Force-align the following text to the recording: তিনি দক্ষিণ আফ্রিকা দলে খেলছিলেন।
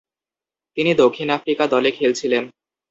তিনি 0.77 0.91
দক্ষিণ 0.93 1.27
আফ্রিকা 1.37 1.63
দলে 1.67 1.89
খেলছিলেন। 1.91 2.43